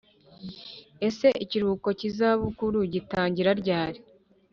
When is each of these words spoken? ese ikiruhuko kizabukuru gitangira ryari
ese 1.07 1.27
ikiruhuko 1.43 1.89
kizabukuru 1.99 2.79
gitangira 2.93 3.51
ryari 3.61 3.99